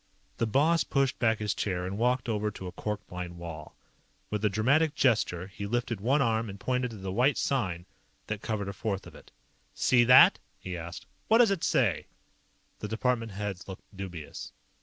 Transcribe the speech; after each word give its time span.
The 0.37 0.47
boss 0.47 0.83
pushed 0.83 1.19
back 1.19 1.37
his 1.37 1.53
chair 1.53 1.85
and 1.85 1.95
walked 1.95 2.27
over 2.27 2.49
to 2.49 2.65
a 2.65 2.71
cork 2.71 3.01
lined 3.11 3.37
wall. 3.37 3.75
With 4.31 4.43
a 4.43 4.49
dramatic 4.49 4.95
gesture, 4.95 5.45
he 5.45 5.67
lifted 5.67 6.01
one 6.01 6.23
arm 6.23 6.49
and 6.49 6.59
pointed 6.59 6.89
to 6.89 6.97
the 6.97 7.11
white 7.11 7.37
sign 7.37 7.85
that 8.25 8.41
covered 8.41 8.67
a 8.67 8.73
fourth 8.73 9.05
of 9.05 9.13
it. 9.13 9.29
"See 9.75 10.03
that?" 10.05 10.39
he 10.57 10.75
asked. 10.75 11.05
"What 11.27 11.37
does 11.37 11.51
it 11.51 11.63
say?" 11.63 12.07
The 12.79 12.87
department 12.87 13.33
heads 13.33 13.67
looked 13.67 13.83
dubious. 13.95 14.53